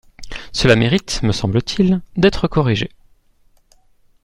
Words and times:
Cela 0.51 0.75
mérite, 0.75 1.21
me 1.21 1.31
semble-t-il, 1.31 2.01
d’être 2.17 2.47
corrigé. 2.47 2.89